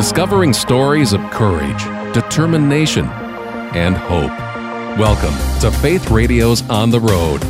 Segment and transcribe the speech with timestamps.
[0.00, 1.84] discovering stories of courage,
[2.14, 3.04] determination,
[3.74, 4.30] and hope.
[4.98, 7.44] Welcome to Faith Radio's On the Road.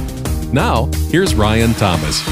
[0.52, 2.26] Now, here's Ryan Thomas.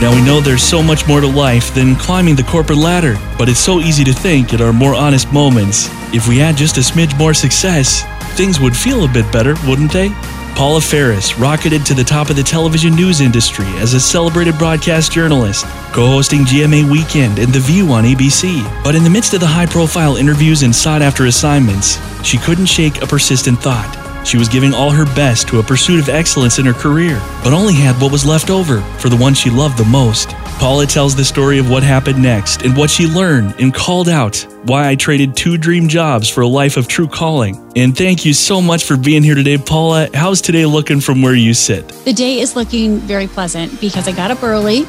[0.00, 3.48] Now we know there's so much more to life than climbing the corporate ladder, but
[3.48, 5.88] it's so easy to think at our more honest moments.
[6.14, 8.04] If we had just a smidge more success,
[8.40, 10.08] things would feel a bit better, wouldn't they?
[10.56, 15.12] Paula Faris rocketed to the top of the television news industry as a celebrated broadcast
[15.12, 18.64] journalist, co hosting GMA Weekend and The View on ABC.
[18.82, 22.64] But in the midst of the high profile interviews and sought after assignments, she couldn't
[22.64, 24.26] shake a persistent thought.
[24.26, 27.52] She was giving all her best to a pursuit of excellence in her career, but
[27.52, 30.34] only had what was left over for the one she loved the most.
[30.60, 34.46] Paula tells the story of what happened next and what she learned and called out
[34.64, 37.72] why I traded two dream jobs for a life of true calling.
[37.76, 40.10] And thank you so much for being here today, Paula.
[40.12, 41.88] How's today looking from where you sit?
[42.04, 44.80] The day is looking very pleasant because I got up early.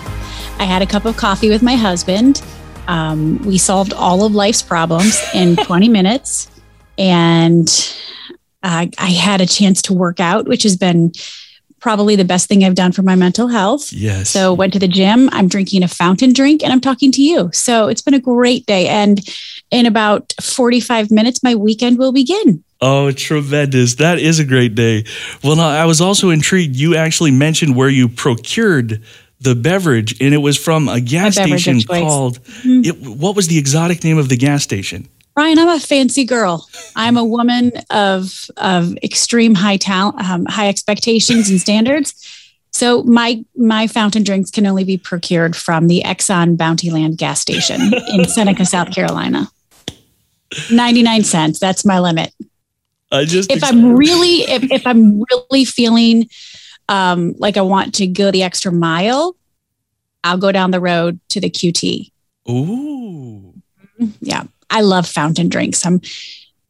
[0.60, 2.42] I had a cup of coffee with my husband.
[2.90, 6.52] Um, we solved all of life's problems in 20 minutes.
[6.98, 7.70] And
[8.62, 11.14] uh, I had a chance to work out, which has been
[11.82, 13.92] probably the best thing I've done for my mental health.
[13.92, 14.30] Yes.
[14.30, 15.30] So went to the gym.
[15.34, 17.50] I'm drinking a fountain drink and I'm talking to you.
[17.52, 18.88] So it's been a great day.
[18.88, 19.20] And
[19.72, 22.64] in about 45 minutes, my weekend will begin.
[22.82, 23.96] Oh, tremendous.
[23.96, 25.06] That is a great day.
[25.44, 26.76] Well, I was also intrigued.
[26.76, 29.04] You actually mentioned where you procured
[29.40, 32.82] the beverage, and it was from a gas station called, mm-hmm.
[32.86, 35.10] it, what was the exotic name of the gas station?
[35.36, 36.68] Ryan, I'm a fancy girl.
[36.96, 42.14] I'm a woman of of extreme high talent, um, high expectations and standards.
[42.72, 47.94] So my my fountain drinks can only be procured from the Exxon Bountyland gas station
[48.10, 49.48] in Seneca, South Carolina.
[50.70, 51.60] 99 cents.
[51.60, 52.34] That's my limit.
[53.12, 56.30] I just if I'm really if, if I'm really feeling
[56.90, 59.36] um, like I want to go the extra mile,
[60.24, 62.12] I'll go down the road to the QT.
[62.50, 63.54] Ooh.
[64.20, 64.44] Yeah.
[64.72, 65.86] I love fountain drinks.
[65.86, 66.02] I'm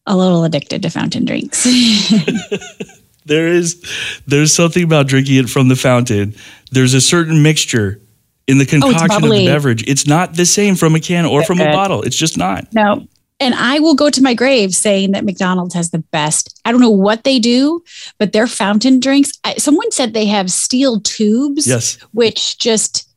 [0.05, 1.63] a little addicted to fountain drinks.
[3.25, 3.81] there is
[4.27, 6.35] there's something about drinking it from the fountain.
[6.71, 8.01] There's a certain mixture
[8.47, 9.87] in the concoction oh, of the beverage.
[9.87, 12.01] It's not the same from a can or from a bottle.
[12.01, 12.73] It's just not.
[12.73, 13.07] No.
[13.39, 16.61] And I will go to my grave saying that McDonald's has the best.
[16.63, 17.83] I don't know what they do,
[18.19, 19.31] but their fountain drinks.
[19.43, 23.09] I, someone said they have steel tubes, yes, which just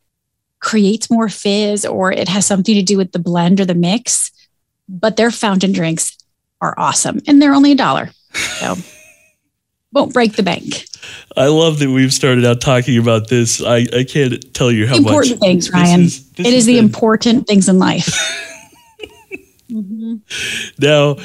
[0.61, 4.31] creates more fizz, or it has something to do with the blend or the mix
[4.89, 6.17] but their fountain drinks
[6.61, 8.11] are awesome and they're only a dollar.
[8.33, 8.77] So
[9.93, 10.87] won't break the bank.
[11.37, 13.63] I love that we've started out talking about this.
[13.63, 16.03] I, I can't tell you how important much things, Ryan.
[16.03, 16.85] Is, it is the been...
[16.85, 18.07] important things in life.
[19.71, 20.17] mm-hmm.
[20.79, 21.17] Now,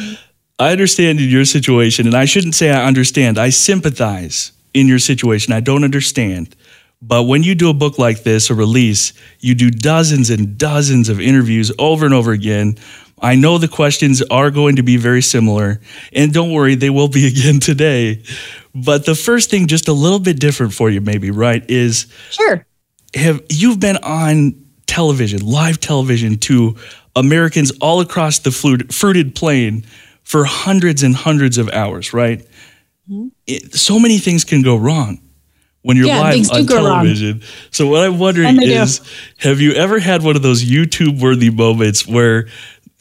[0.57, 3.37] I understand in your situation, and I shouldn't say I understand.
[3.37, 5.53] I sympathize in your situation.
[5.53, 6.55] I don't understand.
[7.01, 11.07] But when you do a book like this, a release, you do dozens and dozens
[11.07, 12.77] of interviews over and over again
[13.21, 15.79] I know the questions are going to be very similar,
[16.13, 18.23] and don't worry, they will be again today.
[18.73, 21.63] But the first thing, just a little bit different for you, maybe, right?
[21.69, 22.65] Is sure.
[23.15, 26.75] Have you've been on television, live television, to
[27.15, 29.85] Americans all across the fruited plain
[30.23, 32.39] for hundreds and hundreds of hours, right?
[33.09, 33.29] Mm-hmm.
[33.47, 35.19] It, so many things can go wrong
[35.89, 37.41] when you're yeah, live on television.
[37.71, 39.49] So what I'm wondering is, do.
[39.49, 42.47] have you ever had one of those YouTube worthy moments where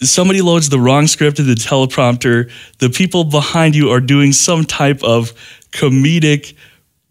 [0.00, 2.50] somebody loads the wrong script in the teleprompter.
[2.78, 5.34] The people behind you are doing some type of
[5.70, 6.56] comedic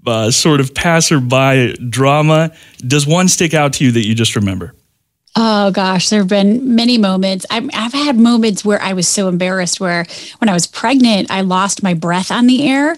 [0.08, 2.56] uh, sort of passerby drama.
[2.80, 4.74] Does one stick out to you that you just remember?
[5.40, 7.46] Oh gosh, there have been many moments.
[7.52, 9.80] I've, I've had moments where I was so embarrassed.
[9.80, 10.08] Where
[10.40, 12.98] when I was pregnant, I lost my breath on the air.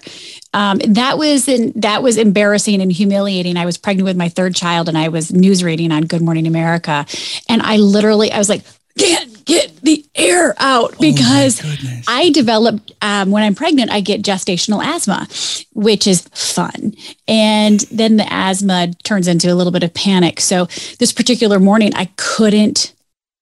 [0.54, 3.58] Um, that was in, that was embarrassing and humiliating.
[3.58, 6.46] I was pregnant with my third child, and I was news reading on Good Morning
[6.46, 7.04] America,
[7.50, 8.62] and I literally I was like,
[8.98, 14.00] can't get the air out oh because oh I developed um, when I'm pregnant, I
[14.00, 15.26] get gestational asthma,
[15.72, 16.94] which is fun.
[17.26, 20.40] And then the asthma turns into a little bit of panic.
[20.40, 20.66] So
[20.98, 22.94] this particular morning, I couldn't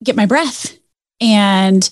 [0.03, 0.77] get my breath.
[1.21, 1.89] And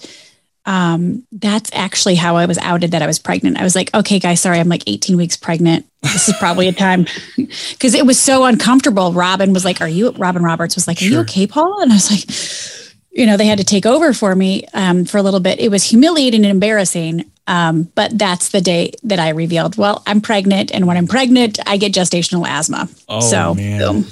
[0.67, 3.59] um, that's actually how I was outed that I was pregnant.
[3.59, 5.87] I was like, okay, guys, sorry, I'm like 18 weeks pregnant.
[6.03, 9.13] This is probably a time because it was so uncomfortable.
[9.13, 11.11] Robin was like, Are you, Robin Roberts was like, Are sure.
[11.11, 11.83] you okay, Paul?
[11.83, 12.86] And I was like,
[13.17, 15.59] you know, they had to take over for me um, for a little bit.
[15.59, 17.25] It was humiliating and embarrassing.
[17.47, 20.71] Um, but that's the day that I revealed, well, I'm pregnant.
[20.73, 22.89] And when I'm pregnant, I get gestational asthma.
[23.09, 23.81] Oh, so, man.
[23.81, 24.05] Boom.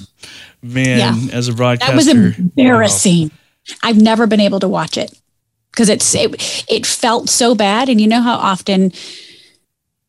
[0.62, 1.36] Man, yeah.
[1.36, 1.92] as a broadcaster.
[1.92, 3.28] That was embarrassing.
[3.28, 3.76] Wow.
[3.82, 5.12] I've never been able to watch it
[5.70, 7.90] because it's it, it felt so bad.
[7.90, 8.92] And you know how often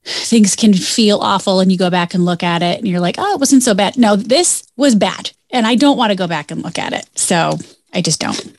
[0.05, 3.15] things can feel awful and you go back and look at it and you're like,
[3.17, 3.97] oh, it wasn't so bad.
[3.97, 5.31] No, this was bad.
[5.49, 7.05] And I don't want to go back and look at it.
[7.17, 7.57] So
[7.91, 8.55] I just don't.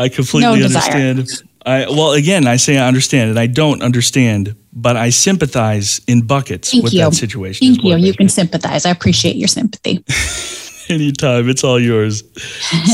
[0.00, 1.28] I completely no understand.
[1.64, 6.22] I well again I say I understand and I don't understand, but I sympathize in
[6.22, 7.00] buckets Thank with you.
[7.00, 7.66] that situation.
[7.74, 7.96] Thank you.
[7.96, 8.86] You can sympathize.
[8.86, 10.04] I appreciate your sympathy.
[10.88, 12.24] Anytime, it's all yours.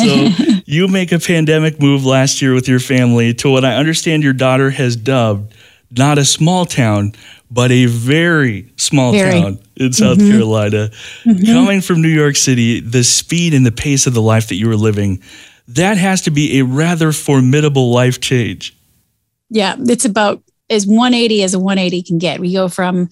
[0.03, 0.29] So
[0.67, 4.35] you make a pandemic move last year with your family to what I understand your
[4.35, 5.55] daughter has dubbed
[5.91, 7.13] not a small town,
[7.51, 9.41] but a very small very.
[9.41, 10.31] town in South mm-hmm.
[10.31, 10.91] Carolina.
[11.25, 11.47] Mm-hmm.
[11.47, 14.69] Coming from New York City, the speed and the pace of the life that you
[14.69, 15.23] were living,
[15.69, 18.77] that has to be a rather formidable life change.
[19.51, 22.41] Yeah, it's about as 180 as a 180 can get.
[22.41, 23.09] We go from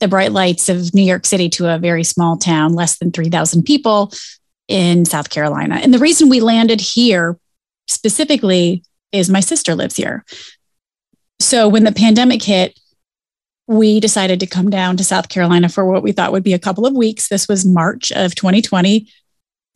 [0.00, 3.62] the bright lights of New York City to a very small town, less than 3,000
[3.62, 4.12] people
[4.68, 5.76] in South Carolina.
[5.76, 7.38] And the reason we landed here
[7.88, 8.82] specifically
[9.12, 10.24] is my sister lives here.
[11.40, 12.78] So when the pandemic hit,
[13.66, 16.58] we decided to come down to South Carolina for what we thought would be a
[16.58, 17.28] couple of weeks.
[17.28, 19.08] This was March of 2020.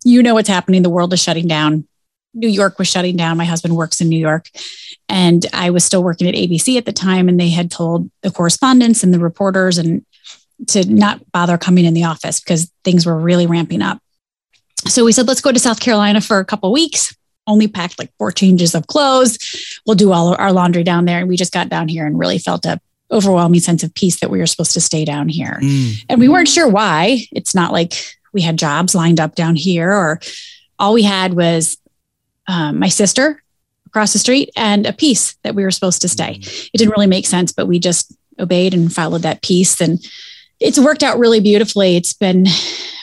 [0.05, 0.82] You know what's happening.
[0.82, 1.88] The world is shutting down.
[2.35, 3.37] New York was shutting down.
[3.37, 4.49] My husband works in New York.
[5.09, 7.29] And I was still working at ABC at the time.
[7.29, 10.05] And they had told the correspondents and the reporters and
[10.69, 14.01] to not bother coming in the office because things were really ramping up.
[14.87, 17.17] So we said, let's go to South Carolina for a couple weeks.
[17.47, 19.39] Only packed like four changes of clothes.
[19.87, 21.21] We'll do all our laundry down there.
[21.21, 24.31] And we just got down here and really felt a overwhelming sense of peace that
[24.31, 25.59] we were supposed to stay down here.
[25.63, 26.05] Mm.
[26.09, 27.21] And we weren't sure why.
[27.33, 27.95] It's not like
[28.33, 30.21] we had jobs lined up down here or
[30.79, 31.79] all we had was
[32.49, 33.43] um, my sister
[33.87, 36.39] across the street and a peace that we were supposed to stay.
[36.39, 36.71] Mm.
[36.73, 39.81] It didn't really make sense, but we just obeyed and followed that peace.
[39.81, 40.05] And
[40.61, 41.97] it's worked out really beautifully.
[41.97, 42.47] It's been,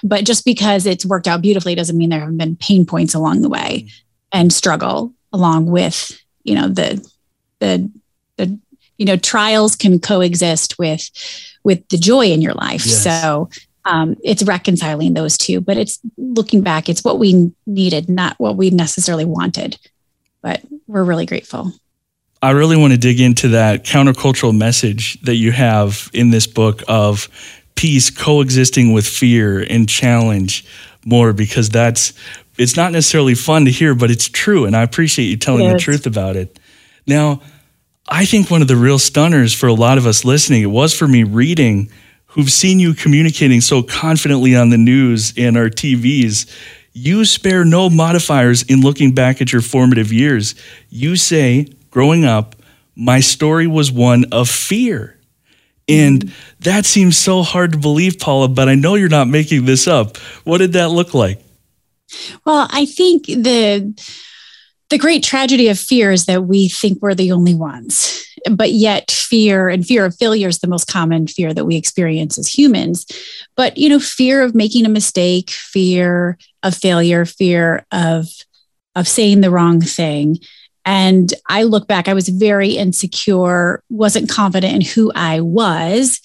[0.03, 3.41] but just because it's worked out beautifully doesn't mean there haven't been pain points along
[3.41, 3.87] the way
[4.31, 7.05] and struggle along with, you know, the,
[7.59, 7.89] the,
[8.37, 8.59] the,
[8.97, 11.09] you know, trials can coexist with,
[11.63, 12.85] with the joy in your life.
[12.85, 13.03] Yes.
[13.03, 13.49] So
[13.85, 18.57] um, it's reconciling those two, but it's looking back, it's what we needed, not what
[18.57, 19.77] we necessarily wanted.
[20.41, 21.71] But we're really grateful.
[22.41, 26.83] I really want to dig into that countercultural message that you have in this book
[26.87, 27.27] of
[27.75, 30.65] peace coexisting with fear and challenge
[31.05, 32.13] more because that's
[32.57, 34.65] it's not necessarily fun to hear, but it's true.
[34.65, 36.57] And I appreciate you telling the truth about it.
[37.05, 37.41] Now,
[38.07, 40.93] I think one of the real stunners for a lot of us listening, it was
[40.93, 41.89] for me reading
[42.35, 46.51] who've seen you communicating so confidently on the news and our TVs,
[46.91, 50.53] you spare no modifiers in looking back at your formative years.
[50.89, 52.57] You say, growing up,
[52.93, 55.17] my story was one of fear.
[55.87, 59.87] And that seems so hard to believe, Paula, but I know you're not making this
[59.87, 60.17] up.
[60.43, 61.41] What did that look like?
[62.45, 63.93] Well, I think the
[64.89, 69.09] the great tragedy of fear is that we think we're the only ones but yet
[69.11, 73.05] fear and fear of failure is the most common fear that we experience as humans.
[73.55, 78.27] But you know fear of making a mistake fear of failure fear of
[78.95, 80.37] of saying the wrong thing.
[80.87, 86.21] And i look back i was very insecure wasn't confident in who i was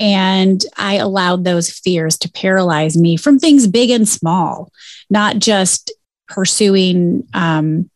[0.00, 4.72] and i allowed those fears to paralyze me from things big and small
[5.10, 5.92] not just
[6.26, 7.90] pursuing um,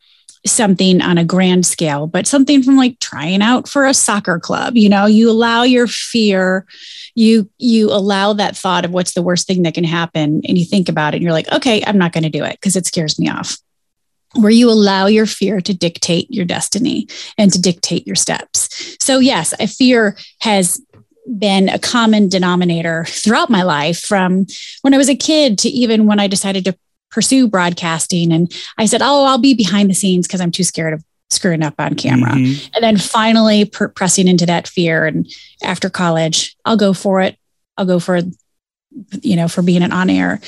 [0.44, 4.76] something on a grand scale, but something from like trying out for a soccer club.
[4.76, 6.67] You know, you allow your fear,
[7.14, 10.64] you you allow that thought of what's the worst thing that can happen, and you
[10.64, 12.86] think about it, and you're like, okay, I'm not going to do it because it
[12.86, 13.58] scares me off.
[14.34, 18.96] Where you allow your fear to dictate your destiny and to dictate your steps.
[18.98, 20.81] So, yes, a fear has
[21.38, 24.46] been a common denominator throughout my life from
[24.81, 26.76] when I was a kid to even when I decided to
[27.12, 28.32] pursue broadcasting.
[28.32, 31.62] And I said, Oh, I'll be behind the scenes because I'm too scared of screwing
[31.62, 32.32] up on camera.
[32.32, 32.70] Mm-hmm.
[32.74, 35.06] And then finally per- pressing into that fear.
[35.06, 37.38] And after college, I'll go for it.
[37.76, 38.20] I'll go for,
[39.22, 40.40] you know, for being an on air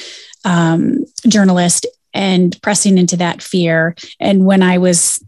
[0.45, 3.95] um, journalist and pressing into that fear.
[4.21, 5.25] And when I was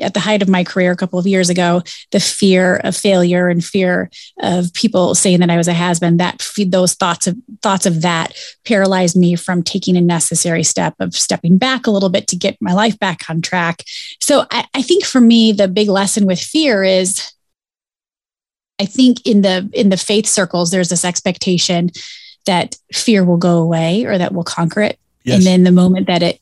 [0.00, 3.48] at the height of my career a couple of years ago, the fear of failure
[3.48, 7.36] and fear of people saying that I was a has been, that those thoughts of
[7.62, 12.10] thoughts of that paralyzed me from taking a necessary step of stepping back a little
[12.10, 13.82] bit to get my life back on track.
[14.20, 17.32] So I, I think for me, the big lesson with fear is
[18.80, 21.90] I think in the in the faith circles, there's this expectation
[22.46, 24.98] that fear will go away or that we'll conquer it.
[25.24, 25.38] Yes.
[25.38, 26.40] And then the moment that it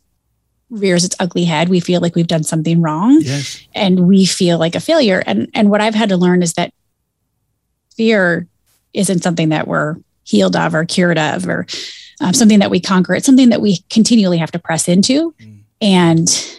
[0.73, 3.61] rears its ugly head we feel like we've done something wrong yes.
[3.75, 6.73] and we feel like a failure and and what i've had to learn is that
[7.95, 8.47] fear
[8.95, 11.67] isn't something that we're healed of or cured of or
[12.21, 15.59] um, something that we conquer it's something that we continually have to press into mm.
[15.81, 16.59] and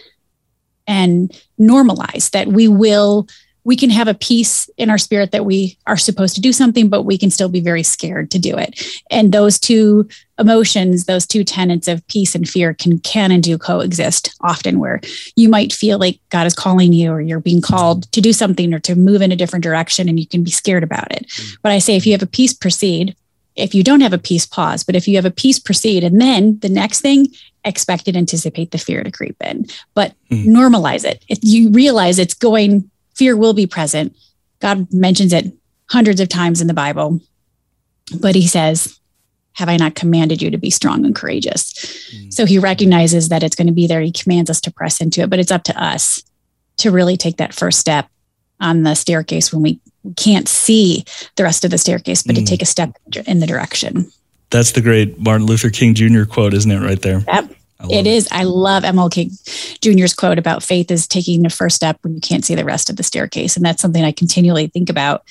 [0.86, 3.26] and normalize that we will
[3.64, 6.88] we can have a peace in our spirit that we are supposed to do something,
[6.88, 9.02] but we can still be very scared to do it.
[9.10, 10.06] And those two
[10.38, 15.00] emotions, those two tenets of peace and fear can can and do coexist often where
[15.36, 18.74] you might feel like God is calling you or you're being called to do something
[18.74, 21.28] or to move in a different direction and you can be scared about it.
[21.28, 21.58] Mm.
[21.62, 23.16] But I say if you have a peace proceed,
[23.54, 26.20] if you don't have a peace pause, but if you have a peace proceed and
[26.20, 27.28] then the next thing
[27.64, 30.44] expect and anticipate the fear to creep in, but mm.
[30.46, 31.24] normalize it.
[31.28, 34.16] If you realize it's going fear will be present.
[34.60, 35.52] God mentions it
[35.88, 37.20] hundreds of times in the Bible,
[38.20, 38.98] but he says,
[39.54, 41.72] Have I not commanded you to be strong and courageous?
[41.72, 42.30] Mm-hmm.
[42.30, 44.00] So he recognizes that it's going to be there.
[44.00, 46.22] He commands us to press into it, but it's up to us
[46.78, 48.08] to really take that first step
[48.60, 49.80] on the staircase when we
[50.16, 51.04] can't see
[51.36, 52.40] the rest of the staircase, but mm.
[52.40, 52.96] to take a step
[53.26, 54.10] in the direction.
[54.50, 56.24] That's the great Martin Luther King Jr.
[56.24, 57.24] quote, isn't it, right there?
[57.26, 57.50] Yep.
[57.90, 58.28] It is.
[58.30, 62.44] I love MLK Jr.'s quote about faith is taking the first step when you can't
[62.44, 63.56] see the rest of the staircase.
[63.56, 65.24] And that's something I continually think about.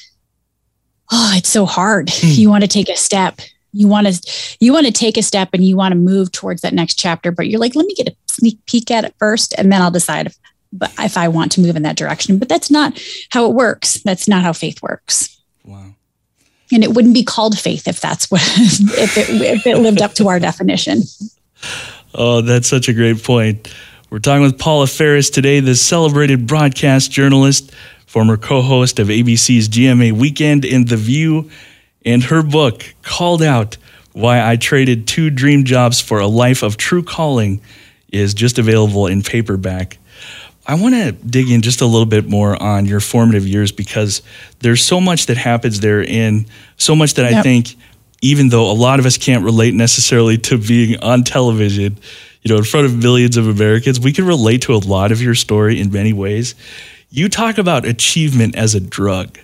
[1.12, 2.10] Oh, it's so hard.
[2.12, 2.28] Hmm.
[2.28, 3.40] You want to take a step.
[3.74, 6.62] You want to you want to take a step and you want to move towards
[6.62, 9.54] that next chapter, but you're like, let me get a sneak peek at it first,
[9.58, 10.38] and then I'll decide if,
[11.00, 12.38] if I want to move in that direction.
[12.38, 13.02] But that's not
[13.32, 14.02] how it works.
[14.04, 15.40] That's not how faith works.
[15.66, 15.96] Wow.
[16.72, 20.14] And it wouldn't be called faith if that's what if it if it lived up
[20.14, 21.02] to our definition.
[22.14, 23.74] Oh, that's such a great point.
[24.10, 27.72] We're talking with Paula Faris today, the celebrated broadcast journalist,
[28.06, 31.50] former co host of ABC's GMA Weekend in The View,
[32.06, 33.78] and her book, Called Out
[34.14, 37.62] Why I Traded Two Dream Jobs for a Life of True Calling,
[38.12, 39.98] is just available in paperback.
[40.66, 44.22] I want to dig in just a little bit more on your formative years because
[44.60, 46.46] there's so much that happens there and
[46.78, 47.40] so much that yep.
[47.40, 47.76] I think
[48.22, 51.98] even though a lot of us can't relate necessarily to being on television,
[52.42, 55.22] you know, in front of millions of Americans, we can relate to a lot of
[55.22, 56.56] your story in many ways.
[57.10, 59.38] You talk about achievement as a drug.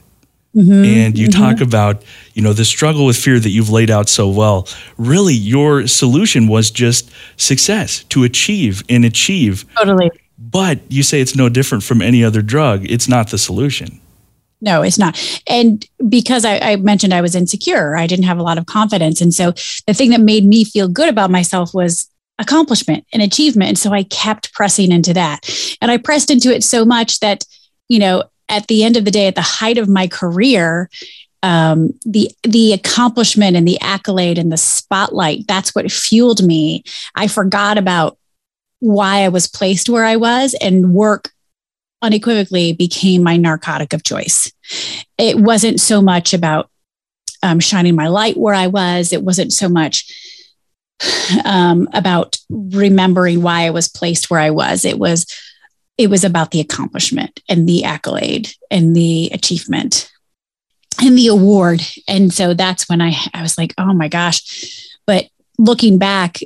[0.59, 1.41] Mm-hmm, and you mm-hmm.
[1.41, 4.67] talk about, you know, the struggle with fear that you've laid out so well.
[4.97, 9.65] Really, your solution was just success to achieve and achieve.
[9.77, 10.11] Totally.
[10.37, 12.89] But you say it's no different from any other drug.
[12.89, 14.01] It's not the solution.
[14.61, 15.17] No, it's not.
[15.47, 19.21] And because I, I, mentioned I was insecure, I didn't have a lot of confidence.
[19.21, 19.53] And so
[19.87, 23.69] the thing that made me feel good about myself was accomplishment and achievement.
[23.69, 25.49] And so I kept pressing into that.
[25.81, 27.45] And I pressed into it so much that,
[27.87, 30.89] you know, at the end of the day, at the height of my career,
[31.41, 36.83] um, the the accomplishment and the accolade and the spotlight that's what fueled me
[37.15, 38.17] i forgot about
[38.79, 41.31] why i was placed where i was and work
[42.01, 44.51] unequivocally became my narcotic of choice.
[45.17, 46.69] It wasn't so much about
[47.43, 50.05] um, shining my light where I was, it wasn't so much
[51.45, 54.85] um, about remembering why I was placed where I was.
[54.85, 55.25] It was
[55.99, 60.09] it was about the accomplishment and the accolade and the achievement
[61.03, 61.81] and the award.
[62.07, 64.97] And so that's when I, I was like, oh my gosh.
[65.05, 65.25] But
[65.57, 66.39] looking back,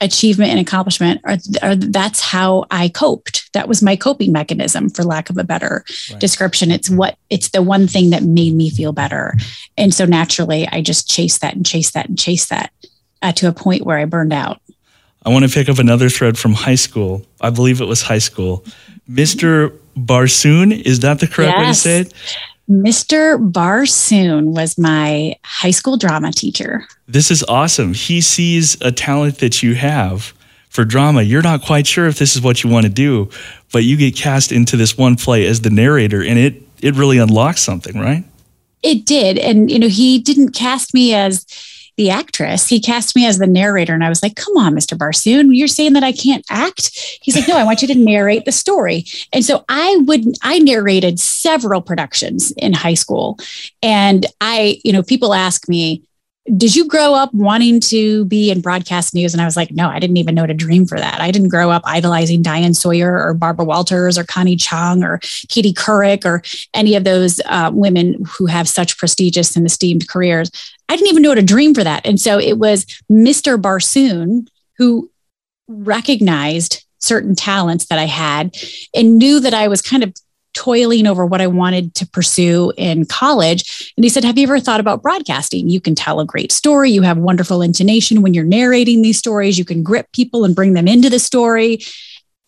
[0.00, 5.02] achievement and accomplishment are, are, that's how i coped that was my coping mechanism for
[5.02, 6.20] lack of a better right.
[6.20, 9.32] description it's what it's the one thing that made me feel better
[9.78, 12.70] and so naturally i just chased that and chased that and chased that
[13.22, 14.60] uh, to a point where i burned out
[15.26, 18.18] i want to pick up another thread from high school i believe it was high
[18.18, 18.64] school
[19.10, 21.60] mr barsoon is that the correct yes.
[21.60, 22.14] way to say it
[22.68, 23.38] Mr.
[23.52, 26.84] Barsoon was my high school drama teacher.
[27.06, 27.94] This is awesome.
[27.94, 30.34] He sees a talent that you have
[30.68, 31.22] for drama.
[31.22, 33.30] You're not quite sure if this is what you want to do,
[33.72, 37.18] but you get cast into this one play as the narrator and it it really
[37.18, 38.24] unlocks something, right?
[38.82, 39.38] It did.
[39.38, 41.46] And you know, he didn't cast me as
[41.96, 42.66] the actress.
[42.68, 44.96] He cast me as the narrator, and I was like, "Come on, Mr.
[44.96, 46.90] Barsoon, you're saying that I can't act?"
[47.22, 50.58] He's like, "No, I want you to narrate the story." And so I would I
[50.58, 53.38] narrated several productions in high school,
[53.82, 56.02] and I, you know, people ask me,
[56.54, 59.34] did you grow up wanting to be in broadcast news?
[59.34, 61.20] And I was like, no, I didn't even know to dream for that.
[61.20, 65.72] I didn't grow up idolizing Diane Sawyer or Barbara Walters or Connie Chung or Katie
[65.72, 70.50] Couric or any of those uh, women who have such prestigious and esteemed careers.
[70.88, 72.06] I didn't even know to dream for that.
[72.06, 73.60] And so it was Mr.
[73.60, 74.46] Barsoon
[74.78, 75.10] who
[75.66, 78.56] recognized certain talents that I had
[78.94, 80.14] and knew that I was kind of
[80.56, 83.92] toiling over what I wanted to pursue in college.
[83.96, 85.68] And he said, Have you ever thought about broadcasting?
[85.68, 86.90] You can tell a great story.
[86.90, 89.58] You have wonderful intonation when you're narrating these stories.
[89.58, 91.80] You can grip people and bring them into the story.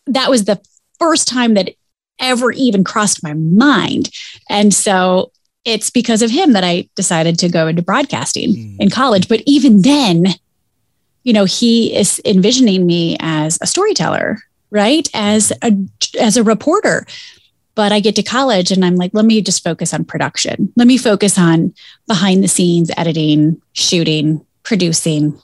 [0.06, 0.60] That was the
[0.98, 1.74] first time that
[2.18, 4.10] ever even crossed my mind.
[4.48, 5.30] And so
[5.66, 8.76] it's because of him that I decided to go into broadcasting mm.
[8.80, 9.28] in college.
[9.28, 10.28] But even then,
[11.24, 14.38] you know, he is envisioning me as a storyteller,
[14.70, 15.06] right?
[15.12, 15.76] As a
[16.18, 17.06] as a reporter
[17.78, 20.72] But I get to college and I'm like, let me just focus on production.
[20.74, 21.72] Let me focus on
[22.08, 25.40] behind the scenes, editing, shooting, producing,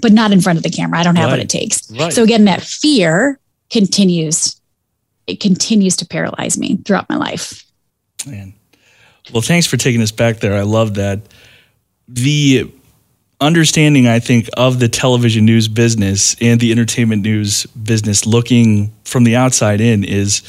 [0.00, 1.00] but not in front of the camera.
[1.00, 1.32] I don't have right.
[1.32, 1.90] what it takes.
[1.90, 2.12] Right.
[2.12, 4.60] So again, that fear continues.
[5.26, 7.64] It continues to paralyze me throughout my life.
[8.24, 8.54] Man.
[9.32, 10.54] Well, thanks for taking us back there.
[10.54, 11.22] I love that.
[12.06, 12.72] The
[13.40, 19.24] understanding, I think, of the television news business and the entertainment news business looking from
[19.24, 20.42] the outside in is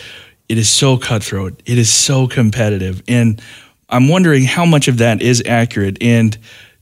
[0.51, 1.63] it is so cutthroat.
[1.65, 3.01] It is so competitive.
[3.07, 3.41] And
[3.87, 5.97] I'm wondering how much of that is accurate.
[6.01, 6.37] And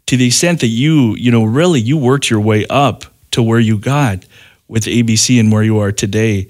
[0.07, 3.59] to the extent that you, you know, really you worked your way up to where
[3.59, 4.25] you got
[4.67, 6.47] with ABC and where you are today,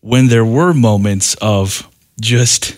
[0.00, 1.88] when there were moments of
[2.20, 2.76] just,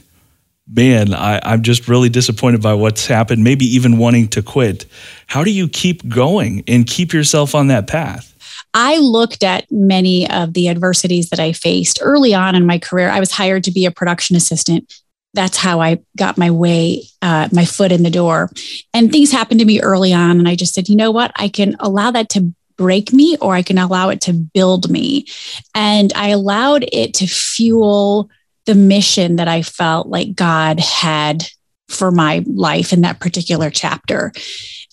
[0.71, 4.85] man, I, I'm just really disappointed by what's happened, maybe even wanting to quit.
[5.28, 8.35] How do you keep going and keep yourself on that path?
[8.80, 13.08] I looked at many of the adversities that I faced early on in my career.
[13.08, 14.94] I was hired to be a production assistant.
[15.35, 18.52] That's how I got my way, uh, my foot in the door.
[18.94, 20.38] And things happened to me early on.
[20.38, 21.32] And I just said, you know what?
[21.35, 25.26] I can allow that to break me or I can allow it to build me.
[25.75, 28.30] And I allowed it to fuel
[28.66, 31.49] the mission that I felt like God had
[31.88, 34.33] for my life in that particular chapter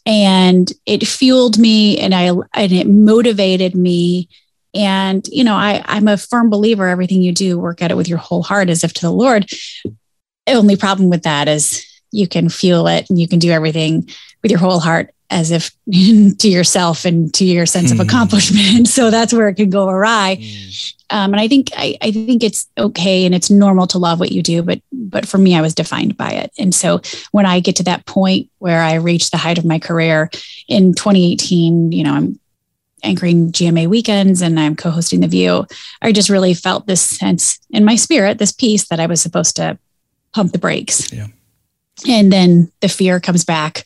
[0.06, 4.30] and it fueled me and I and it motivated me.
[4.74, 8.08] And you know, I I'm a firm believer everything you do, work at it with
[8.08, 9.50] your whole heart as if to the Lord.
[10.48, 14.08] Only problem with that is you can feel it and you can do everything
[14.44, 18.04] with your whole heart as if to yourself and to your sense of hmm.
[18.04, 18.88] accomplishment.
[18.96, 20.38] So that's where it can go awry.
[20.40, 20.94] Mm.
[21.10, 24.32] Um, and I think I, I think it's okay and it's normal to love what
[24.32, 26.52] you do, but but for me, I was defined by it.
[26.58, 27.02] And so
[27.32, 30.30] when I get to that point where I reach the height of my career
[30.68, 32.40] in 2018, you know, I'm
[33.04, 35.66] anchoring GMA weekends and I'm co-hosting The View.
[36.02, 39.56] I just really felt this sense in my spirit, this peace that I was supposed
[39.58, 39.78] to
[40.34, 41.12] pump the brakes.
[41.12, 41.28] Yeah.
[42.08, 43.86] And then the fear comes back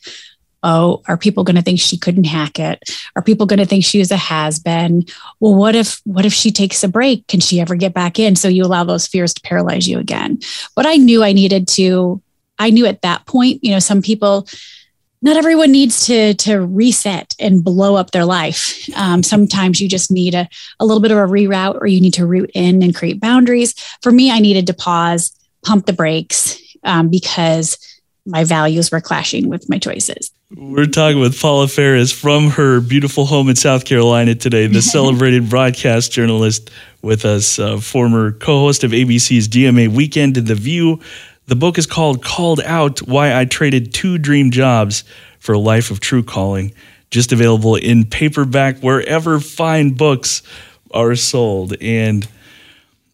[0.62, 2.90] oh, are people going to think she couldn't hack it?
[3.16, 5.04] Are people going to think she was a has been?
[5.40, 7.26] Well, what if what if she takes a break?
[7.26, 8.36] Can she ever get back in?
[8.36, 10.38] So you allow those fears to paralyze you again.
[10.76, 12.22] But I knew I needed to.
[12.58, 14.46] I knew at that point, you know, some people.
[15.22, 18.88] Not everyone needs to to reset and blow up their life.
[18.96, 22.14] Um, sometimes you just need a, a little bit of a reroute, or you need
[22.14, 23.74] to root in and create boundaries.
[24.00, 25.30] For me, I needed to pause,
[25.62, 27.76] pump the brakes, um, because
[28.24, 30.30] my values were clashing with my choices.
[30.56, 35.48] We're talking with Paula Faris from her beautiful home in South Carolina today, the celebrated
[35.48, 36.70] broadcast journalist
[37.02, 40.98] with us, uh, former co host of ABC's GMA Weekend in The View.
[41.46, 45.04] The book is called Called Out Why I Traded Two Dream Jobs
[45.38, 46.72] for a Life of True Calling,
[47.12, 50.42] just available in paperback wherever fine books
[50.90, 51.76] are sold.
[51.80, 52.26] And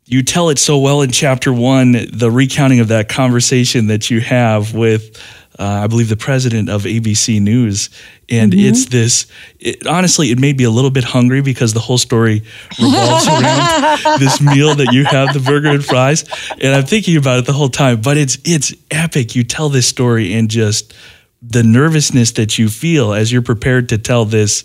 [0.06, 4.22] you tell it so well in chapter one, the recounting of that conversation that you
[4.22, 5.20] have with,
[5.58, 7.90] uh, I believe, the president of ABC News.
[8.28, 8.68] And mm-hmm.
[8.68, 9.26] it's this,
[9.58, 12.42] it, honestly, it made me a little bit hungry because the whole story
[12.78, 16.24] revolves around this meal that you have, the burger and fries.
[16.60, 19.34] And I'm thinking about it the whole time, but it's, it's epic.
[19.34, 20.94] You tell this story and just
[21.42, 24.64] the nervousness that you feel as you're prepared to tell this,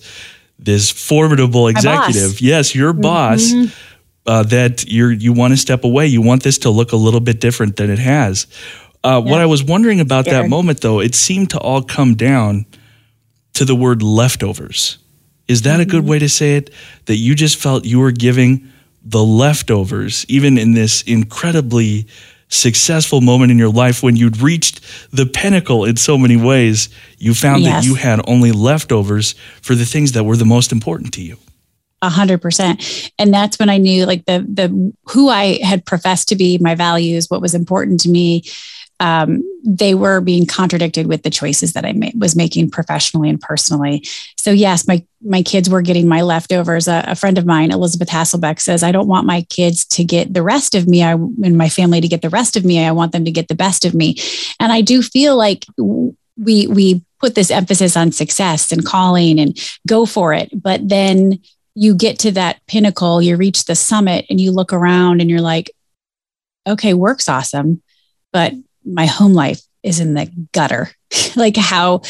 [0.59, 3.01] this formidable executive, yes, your mm-hmm.
[3.01, 3.53] boss
[4.25, 6.07] uh, that you're you want to step away.
[6.07, 8.47] You want this to look a little bit different than it has.
[9.03, 9.31] Uh, yeah.
[9.31, 10.45] What I was wondering about Scared.
[10.45, 12.65] that moment, though, it seemed to all come down
[13.53, 14.97] to the word leftovers.
[15.47, 15.81] Is that mm-hmm.
[15.81, 16.09] a good mm-hmm.
[16.09, 16.69] way to say it?
[17.05, 18.69] That you just felt you were giving
[19.03, 22.07] the leftovers, even in this incredibly
[22.51, 27.33] successful moment in your life when you'd reached the pinnacle in so many ways, you
[27.33, 27.83] found yes.
[27.83, 31.37] that you had only leftovers for the things that were the most important to you.
[32.01, 33.11] A hundred percent.
[33.17, 36.75] And that's when I knew like the the who I had professed to be, my
[36.75, 38.43] values, what was important to me.
[39.01, 44.05] Um, they were being contradicted with the choices that I was making professionally and personally.
[44.37, 46.87] So yes, my my kids were getting my leftovers.
[46.87, 50.35] A, a, friend of mine, Elisabeth Hasselbeck, says, "I don't want my kids to get
[50.35, 51.03] the rest of me.
[51.03, 52.85] I and my family to get the rest of me.
[52.85, 54.17] I want them to get the best of me."
[54.59, 55.65] And I do feel like
[56.37, 61.39] we we put this emphasis on success and calling and go for it, but then
[61.73, 65.41] you get to that pinnacle, you reach the summit, and you look around and you're
[65.41, 65.71] like,
[66.67, 67.81] okay, work's awesome,
[68.31, 68.53] but
[68.85, 70.89] my home life is in the gutter.
[71.35, 72.01] like, how,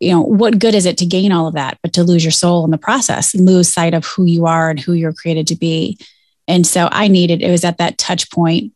[0.00, 2.32] you know, what good is it to gain all of that, but to lose your
[2.32, 5.46] soul in the process and lose sight of who you are and who you're created
[5.48, 5.98] to be?
[6.46, 8.72] And so I needed, it was at that touch point.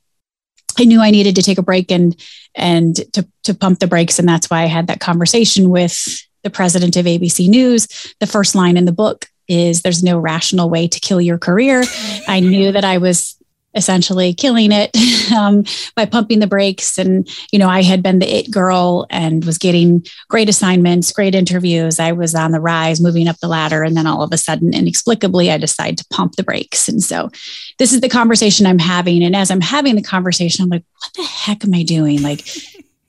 [0.78, 2.16] I knew I needed to take a break and
[2.54, 4.18] and to to pump the brakes.
[4.18, 8.14] And that's why I had that conversation with the president of ABC News.
[8.20, 11.84] The first line in the book is there's no rational way to kill your career.
[12.26, 13.36] I knew that I was
[13.74, 14.90] essentially killing it
[15.32, 16.98] um, by pumping the brakes.
[16.98, 21.34] And, you know, I had been the it girl and was getting great assignments, great
[21.34, 21.98] interviews.
[21.98, 23.82] I was on the rise, moving up the ladder.
[23.82, 26.88] And then all of a sudden, inexplicably, I decide to pump the brakes.
[26.88, 27.30] And so
[27.78, 29.22] this is the conversation I'm having.
[29.22, 32.22] And as I'm having the conversation, I'm like, what the heck am I doing?
[32.22, 32.46] Like,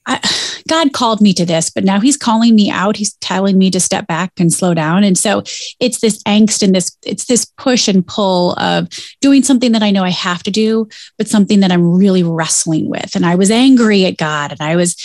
[0.05, 0.19] I,
[0.67, 2.97] God called me to this, but now he's calling me out.
[2.97, 5.03] He's telling me to step back and slow down.
[5.03, 5.43] And so
[5.79, 8.87] it's this angst and this, it's this push and pull of
[9.21, 10.87] doing something that I know I have to do,
[11.17, 13.15] but something that I'm really wrestling with.
[13.15, 14.95] And I was angry at God and I was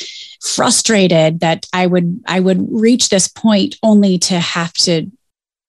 [0.41, 5.11] frustrated that I would, I would reach this point only to have to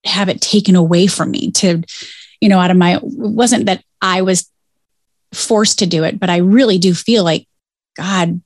[0.05, 1.83] have it taken away from me to,
[2.39, 4.49] you know, out of my, it wasn't that I was
[5.33, 7.47] forced to do it, but I really do feel like
[7.97, 8.41] God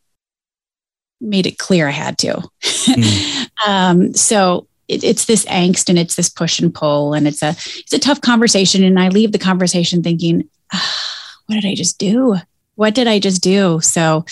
[1.24, 2.42] made it clear I had to.
[2.62, 3.50] Mm.
[3.68, 7.50] um, so it, it's this angst and it's this push and pull, and it's a
[7.50, 8.84] it's a tough conversation.
[8.84, 12.38] And I leave the conversation thinking, ah, what did I just do?
[12.76, 13.80] What did I just do?
[13.82, 14.26] So,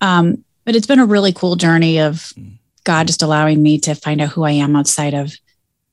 [0.00, 2.32] um, but it's been a really cool journey of.
[2.84, 5.32] God just allowing me to find out who I am outside of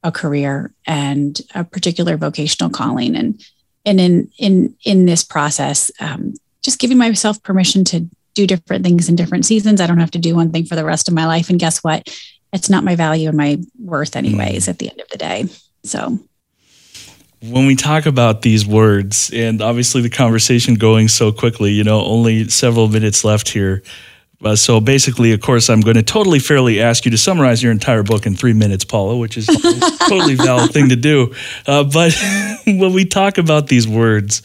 [0.03, 3.39] a career and a particular vocational calling, and
[3.85, 6.33] and in in in this process, um,
[6.63, 8.09] just giving myself permission to
[8.39, 9.81] do different things in different seasons.
[9.81, 11.49] I don't have to do one thing for the rest of my life.
[11.49, 12.07] And guess what?
[12.53, 14.69] It's not my value and my worth, anyways, mm.
[14.69, 15.47] at the end of the day.
[15.83, 16.19] So,
[17.41, 22.03] when we talk about these words, and obviously the conversation going so quickly, you know,
[22.03, 23.81] only several minutes left here.
[24.43, 27.71] Uh, so basically, of course, I'm going to totally fairly ask you to summarize your
[27.71, 29.53] entire book in three minutes, Paula, which is a
[30.09, 31.33] totally valid thing to do.
[31.65, 32.13] Uh, but
[32.65, 34.41] when we talk about these words,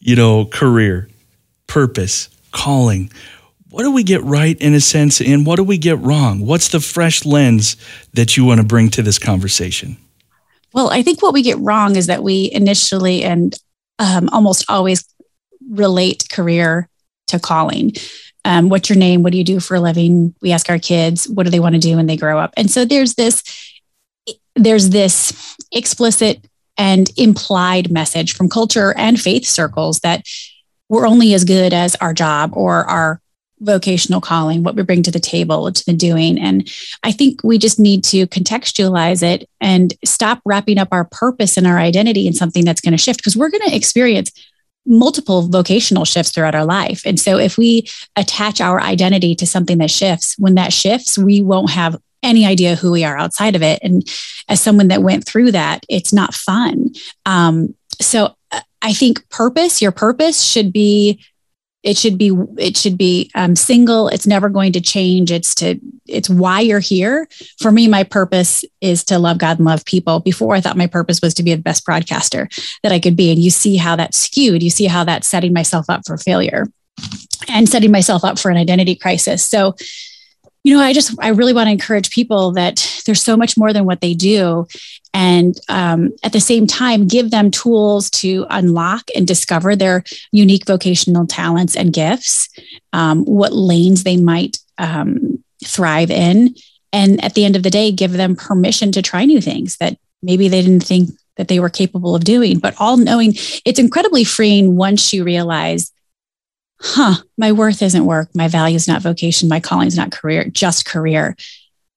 [0.00, 1.08] you know, career,
[1.66, 3.10] purpose, calling.
[3.72, 6.44] What do we get right in a sense, and what do we get wrong?
[6.44, 7.74] What's the fresh lens
[8.12, 9.96] that you want to bring to this conversation?
[10.74, 13.58] Well, I think what we get wrong is that we initially and
[13.98, 15.06] um, almost always
[15.70, 16.86] relate career
[17.28, 17.92] to calling.
[18.44, 19.22] Um, what's your name?
[19.22, 20.34] What do you do for a living?
[20.42, 22.52] We ask our kids, what do they want to do when they grow up?
[22.58, 23.42] And so there's this,
[24.54, 30.26] there's this explicit and implied message from culture and faith circles that
[30.90, 33.21] we're only as good as our job or our
[33.62, 36.38] vocational calling, what we bring to the table, to the doing.
[36.38, 36.70] And
[37.02, 41.66] I think we just need to contextualize it and stop wrapping up our purpose and
[41.66, 44.30] our identity in something that's going to shift because we're going to experience
[44.84, 47.02] multiple vocational shifts throughout our life.
[47.06, 51.40] And so if we attach our identity to something that shifts, when that shifts, we
[51.40, 53.80] won't have any idea who we are outside of it.
[53.82, 54.02] And
[54.48, 56.90] as someone that went through that, it's not fun.
[57.26, 58.34] Um, so
[58.80, 61.24] I think purpose, your purpose should be
[61.82, 64.08] it should be it should be um, single.
[64.08, 65.32] It's never going to change.
[65.32, 67.28] It's to it's why you're here.
[67.60, 70.20] For me my purpose is to love god and love people.
[70.20, 72.48] Before i thought my purpose was to be the best broadcaster
[72.82, 73.32] that i could be.
[73.32, 74.62] And you see how that's skewed.
[74.62, 76.66] You see how that's setting myself up for failure
[77.48, 79.46] and setting myself up for an identity crisis.
[79.46, 79.74] So
[80.64, 83.72] you know i just i really want to encourage people that there's so much more
[83.72, 84.64] than what they do
[85.14, 90.66] and um, at the same time give them tools to unlock and discover their unique
[90.66, 92.48] vocational talents and gifts
[92.92, 96.54] um, what lanes they might um, thrive in.
[96.92, 99.98] And at the end of the day give them permission to try new things that
[100.22, 102.58] maybe they didn't think that they were capable of doing.
[102.58, 105.92] But all knowing it's incredibly freeing once you realize
[106.80, 108.28] huh my worth isn't work.
[108.34, 109.48] My value is not vocation.
[109.48, 111.36] My calling is not career just career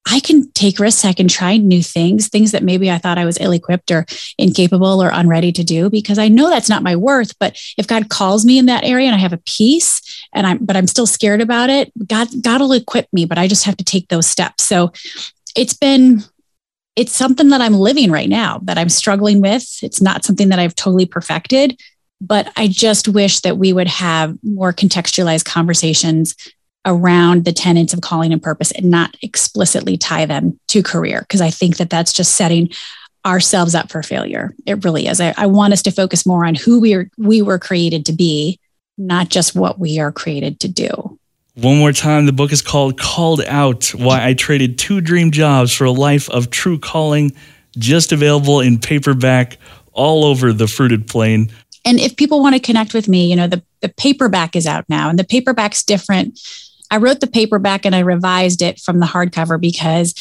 [0.08, 1.04] I can take risks.
[1.04, 4.06] I can try new things, things that maybe I thought I was ill equipped or
[4.38, 7.38] incapable or unready to do because I know that's not my worth.
[7.39, 10.63] But if God calls me in that area and I have a peace and I'm,
[10.63, 13.78] but I'm still scared about it, God, God will equip me, but I just have
[13.78, 14.63] to take those steps.
[14.63, 14.91] So
[15.56, 16.24] it's been,
[16.96, 19.80] it's something that I'm living right now that I'm struggling with.
[19.82, 21.80] It's not something that I've totally perfected,
[22.22, 26.36] but I just wish that we would have more contextualized conversations
[26.86, 31.41] around the tenets of calling and purpose and not explicitly tie them to career because
[31.41, 32.69] I think that that's just setting
[33.26, 34.54] ourselves up for failure.
[34.65, 35.19] It really is.
[35.19, 38.13] I, I, want us to focus more on who we are we were created to
[38.13, 38.60] be,
[38.98, 41.17] not just what we are created to do.
[41.56, 45.74] One more time, the book is called Called Out Why I Traded Two Dream Jobs
[45.74, 47.34] for a Life of True Calling,
[47.78, 49.58] just available in paperback
[49.93, 51.50] all over the fruited plain.
[51.86, 54.86] And if people want to connect with me, you know, the, the paperback is out
[54.89, 56.39] now, and the paperback's different
[56.91, 60.13] I wrote the paperback and I revised it from the hardcover because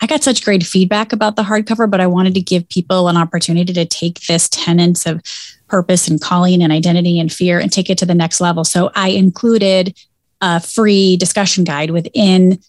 [0.00, 3.16] I got such great feedback about the hardcover, but I wanted to give people an
[3.16, 5.20] opportunity to take this tenets of
[5.68, 8.64] purpose and calling and identity and fear and take it to the next level.
[8.64, 9.96] So I included
[10.40, 12.60] a free discussion guide within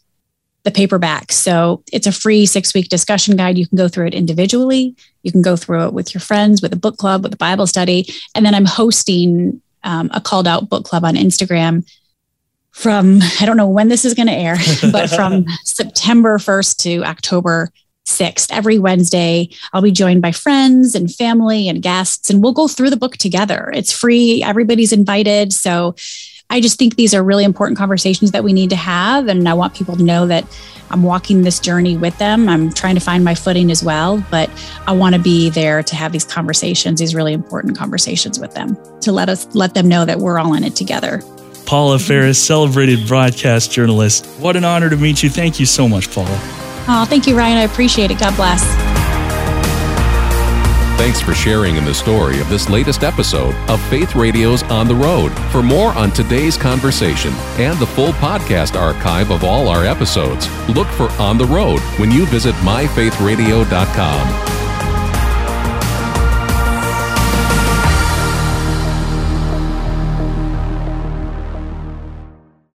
[0.64, 1.32] the paperback.
[1.32, 3.58] So it's a free six week discussion guide.
[3.58, 4.96] You can go through it individually.
[5.24, 7.68] You can go through it with your friends, with a book club, with a Bible
[7.68, 8.12] study.
[8.36, 11.90] And then I'm hosting um, a called out book club on Instagram
[12.80, 14.56] from, I don't know when this is going to air,
[14.92, 17.70] but from September 1st to October
[18.08, 18.52] 6th.
[18.52, 22.90] Every Wednesday, I'll be joined by friends and family and guests, and we'll go through
[22.90, 23.70] the book together.
[23.74, 25.52] It's free, everybody's invited.
[25.52, 25.96] So
[26.50, 29.28] I just think these are really important conversations that we need to have.
[29.28, 30.46] And I want people to know that
[30.90, 32.50] I'm walking this journey with them.
[32.50, 34.50] I'm trying to find my footing as well, but
[34.88, 38.76] I want to be there to have these conversations, these really important conversations with them,
[39.02, 41.22] to let us let them know that we're all in it together.
[41.70, 44.26] Paula Faris, celebrated broadcast journalist.
[44.40, 45.30] What an honor to meet you.
[45.30, 46.36] Thank you so much, Paula.
[46.88, 47.60] Oh, thank you, Ryan.
[47.60, 48.18] I appreciate it.
[48.18, 48.64] God bless.
[50.98, 54.96] Thanks for sharing in the story of this latest episode of Faith Radio's On the
[54.96, 55.30] Road.
[55.52, 60.88] For more on today's conversation and the full podcast archive of all our episodes, look
[60.88, 64.69] for On the Road when you visit myfaithradio.com.